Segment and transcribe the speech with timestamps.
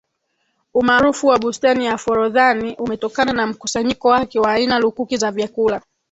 [0.73, 5.81] Umaarufu wa bustani ya Forodhani umetokana na mkusanyiko wake wa aina lukuki za vyakula